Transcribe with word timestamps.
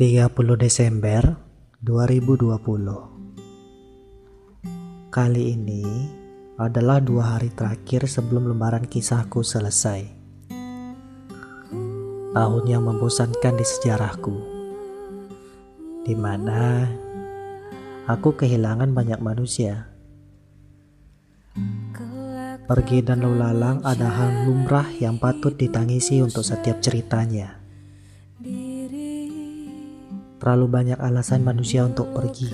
30 0.00 0.32
Desember 0.56 1.36
2020 1.84 2.56
Kali 5.12 5.44
ini 5.52 5.84
adalah 6.56 7.04
dua 7.04 7.36
hari 7.36 7.52
terakhir 7.52 8.08
sebelum 8.08 8.48
lembaran 8.48 8.88
kisahku 8.88 9.44
selesai. 9.44 10.08
Tahun 12.32 12.64
yang 12.64 12.88
membosankan 12.88 13.60
di 13.60 13.64
sejarahku 13.68 14.36
di 16.08 16.16
mana 16.16 16.88
aku 18.08 18.40
kehilangan 18.40 18.96
banyak 18.96 19.20
manusia. 19.20 19.84
Pergi 22.64 23.04
dan 23.04 23.20
lalu 23.20 23.36
lalang 23.36 23.84
ada 23.84 24.08
hal 24.08 24.48
lumrah 24.48 24.88
yang 24.96 25.20
patut 25.20 25.52
ditangisi 25.60 26.24
untuk 26.24 26.40
setiap 26.40 26.80
ceritanya. 26.80 27.59
Terlalu 30.40 30.66
banyak 30.72 30.98
alasan 30.98 31.44
manusia 31.44 31.84
untuk 31.84 32.16
pergi. 32.16 32.48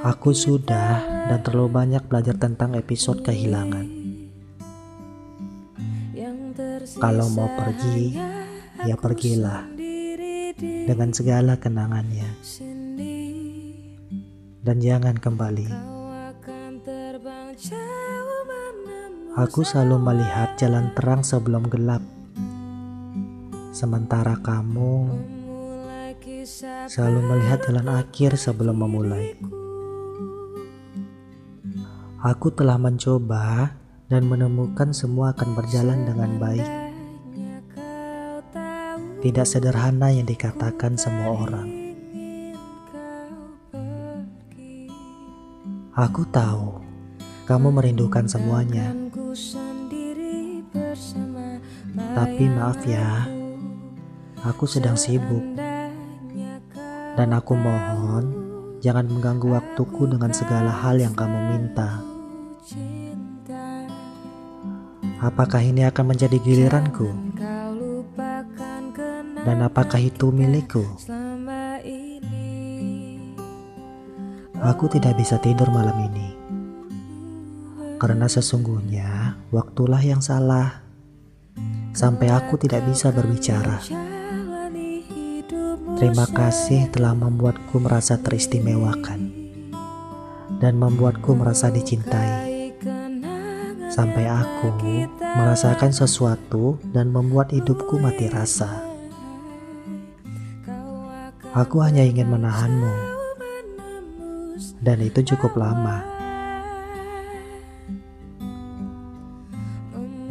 Aku 0.00 0.32
sudah 0.32 1.04
dan 1.28 1.44
terlalu 1.44 1.68
banyak 1.76 2.02
belajar 2.08 2.40
tentang 2.40 2.72
episode 2.72 3.20
kehilangan. 3.20 3.84
Kalau 6.96 7.28
mau 7.34 7.50
pergi, 7.52 8.16
ya 8.86 8.96
pergilah 8.96 9.66
dengan 10.56 11.10
segala 11.12 11.58
kenangannya, 11.60 12.30
dan 14.62 14.76
jangan 14.78 15.18
kembali. 15.18 15.68
Aku 19.36 19.60
selalu 19.66 20.00
melihat 20.00 20.56
jalan 20.56 20.94
terang 20.96 21.20
sebelum 21.20 21.68
gelap, 21.68 22.00
sementara 23.76 24.40
kamu 24.40 25.12
selalu 26.88 27.20
melihat 27.28 27.60
jalan 27.68 27.92
akhir 27.92 28.40
sebelum 28.40 28.80
memulai. 28.80 29.36
Aku 32.24 32.48
telah 32.56 32.80
mencoba 32.80 33.76
dan 34.08 34.24
menemukan 34.24 34.96
semua 34.96 35.36
akan 35.36 35.52
berjalan 35.52 36.08
dengan 36.08 36.40
baik. 36.40 36.68
Tidak 39.20 39.44
sederhana 39.44 40.08
yang 40.08 40.24
dikatakan 40.24 40.96
semua 40.96 41.36
orang. 41.36 41.68
Aku 45.92 46.24
tahu 46.32 46.80
kamu 47.44 47.68
merindukan 47.76 48.24
semuanya. 48.24 48.96
Tapi 52.16 52.44
maaf 52.52 52.80
ya, 52.84 53.24
aku 54.46 54.64
sedang 54.70 54.94
sibuk. 54.94 55.42
Dan 57.16 57.28
aku 57.34 57.58
mohon 57.58 58.24
jangan 58.78 59.10
mengganggu 59.10 59.50
waktuku 59.50 60.06
dengan 60.06 60.30
segala 60.30 60.70
hal 60.70 61.00
yang 61.02 61.12
kamu 61.16 61.38
minta. 61.50 62.04
Apakah 65.18 65.64
ini 65.64 65.82
akan 65.88 66.14
menjadi 66.14 66.38
giliranku? 66.38 67.08
Dan 69.42 69.58
apakah 69.64 69.98
itu 69.98 70.30
milikku? 70.30 70.84
Aku 74.56 74.84
tidak 74.92 75.14
bisa 75.18 75.40
tidur 75.42 75.72
malam 75.72 75.96
ini. 76.12 76.28
Karena 77.96 78.28
sesungguhnya 78.28 79.40
waktulah 79.48 80.04
yang 80.04 80.20
salah 80.20 80.86
Sampai 81.96 82.28
aku 82.28 82.60
tidak 82.60 82.84
bisa 82.84 83.08
berbicara 83.08 83.80
Terima 85.96 86.28
kasih 86.28 86.92
telah 86.92 87.16
membuatku 87.16 87.80
merasa 87.80 88.20
teristimewakan 88.20 89.32
Dan 90.60 90.76
membuatku 90.76 91.32
merasa 91.32 91.72
dicintai. 91.72 92.68
Sampai 93.88 94.28
aku 94.28 94.76
merasakan 95.16 95.96
sesuatu 95.96 96.76
dan 96.92 97.08
membuat 97.08 97.48
hidupku 97.48 97.96
mati 97.96 98.28
rasa. 98.28 98.84
Aku 101.56 101.80
hanya 101.80 102.04
ingin 102.04 102.28
menahanmu 102.28 102.92
Dan 104.84 105.00
itu 105.00 105.24
cukup 105.32 105.56
lama. 105.56 106.04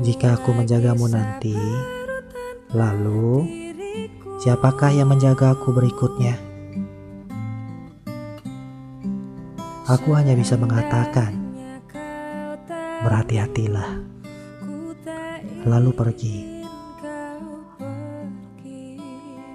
Jika 0.06 0.38
aku 0.38 0.54
menjagamu 0.54 1.10
nanti, 1.10 1.58
lalu 2.70 3.65
siapakah 4.42 4.92
yang 4.92 5.08
menjaga 5.08 5.56
aku 5.56 5.72
berikutnya? 5.72 6.36
Aku 9.86 10.18
hanya 10.18 10.34
bisa 10.34 10.58
mengatakan, 10.58 11.38
berhati-hatilah, 13.06 14.02
lalu 15.70 15.92
pergi. 15.94 16.38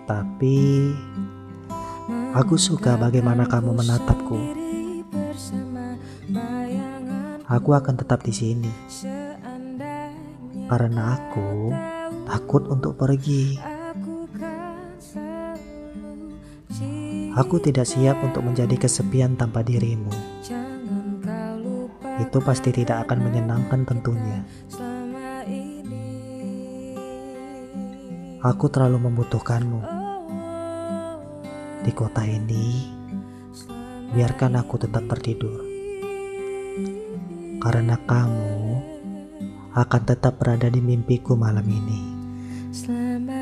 Tapi 0.06 0.58
aku 2.34 2.54
suka 2.58 2.94
bagaimana 2.98 3.46
kamu 3.46 3.74
menatapku. 3.74 4.38
Aku 7.50 7.74
akan 7.74 7.98
tetap 7.98 8.22
di 8.22 8.30
sini 8.30 8.70
karena 10.70 11.18
aku 11.18 11.74
takut 12.30 12.70
untuk 12.70 12.94
pergi. 12.94 13.69
Aku 17.38 17.62
tidak 17.62 17.86
siap 17.86 18.18
untuk 18.26 18.42
menjadi 18.42 18.74
kesepian 18.74 19.38
tanpa 19.38 19.62
dirimu. 19.62 20.10
Itu 22.18 22.42
pasti 22.42 22.74
tidak 22.74 23.06
akan 23.06 23.18
menyenangkan 23.22 23.86
tentunya. 23.86 24.42
Aku 28.42 28.66
terlalu 28.72 29.06
membutuhkanmu. 29.06 29.80
Di 31.86 31.92
kota 31.94 32.26
ini, 32.26 32.90
biarkan 34.10 34.58
aku 34.58 34.82
tetap 34.82 35.06
tertidur. 35.06 35.62
Karena 37.62 37.94
kamu 37.94 38.58
akan 39.70 40.02
tetap 40.02 40.40
berada 40.42 40.66
di 40.66 40.82
mimpiku 40.82 41.38
malam 41.38 41.68
ini. 41.68 42.00
Selamat 42.74 43.39